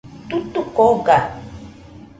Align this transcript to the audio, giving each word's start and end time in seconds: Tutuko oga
Tutuko 0.29 0.81
oga 0.93 1.17